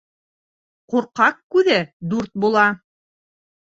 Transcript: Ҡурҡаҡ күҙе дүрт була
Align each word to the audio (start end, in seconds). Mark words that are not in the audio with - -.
Ҡурҡаҡ 0.93 1.37
күҙе 1.57 1.77
дүрт 2.15 2.33
була 2.47 2.65